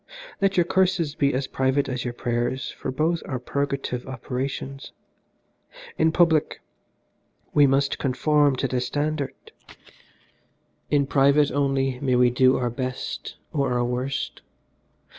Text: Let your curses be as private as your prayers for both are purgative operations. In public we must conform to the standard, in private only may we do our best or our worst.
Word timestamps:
Let 0.41 0.57
your 0.57 0.63
curses 0.65 1.13
be 1.13 1.31
as 1.35 1.45
private 1.45 1.87
as 1.87 2.03
your 2.03 2.13
prayers 2.15 2.71
for 2.71 2.89
both 2.89 3.21
are 3.27 3.37
purgative 3.37 4.07
operations. 4.07 4.93
In 5.95 6.11
public 6.11 6.59
we 7.53 7.67
must 7.67 7.99
conform 7.99 8.55
to 8.55 8.67
the 8.67 8.81
standard, 8.81 9.35
in 10.89 11.05
private 11.05 11.51
only 11.51 11.99
may 11.99 12.15
we 12.15 12.31
do 12.31 12.57
our 12.57 12.71
best 12.71 13.35
or 13.53 13.73
our 13.73 13.85
worst. 13.85 14.41